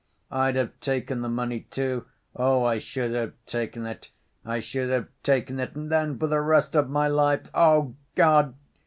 I'd 0.31 0.55
have 0.55 0.79
taken 0.79 1.21
the 1.21 1.29
money, 1.29 1.67
too, 1.69 2.07
oh, 2.35 2.63
I 2.65 2.79
should 2.79 3.11
have 3.11 3.33
taken 3.45 3.85
it; 3.85 4.09
I 4.43 4.59
should 4.59 4.89
have 4.89 5.09
taken 5.21 5.59
it, 5.59 5.75
and 5.75 5.91
then, 5.91 6.17
for 6.17 6.25
the 6.25 6.41
rest 6.41 6.75
of 6.75 6.89
my 6.89 7.07
life... 7.07 7.47
oh, 7.53 7.93
God! 8.15 8.55